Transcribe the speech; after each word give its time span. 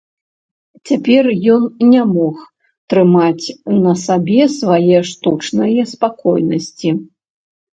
Цяпер 0.89 1.27
ён 1.55 1.67
не 1.91 2.01
мог 2.13 2.39
трымаць 2.93 3.45
на 3.83 3.93
сабе 4.05 4.41
свае 4.57 4.97
штучнае 5.11 5.81
спакойнасці. 5.93 6.89